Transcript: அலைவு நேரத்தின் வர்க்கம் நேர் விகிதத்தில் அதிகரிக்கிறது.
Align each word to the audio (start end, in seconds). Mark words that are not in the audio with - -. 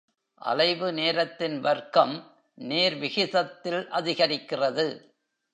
அலைவு 0.41 0.91
நேரத்தின் 0.91 1.59
வர்க்கம் 1.59 2.31
நேர் 2.53 2.95
விகிதத்தில் 2.95 3.87
அதிகரிக்கிறது. 3.89 5.09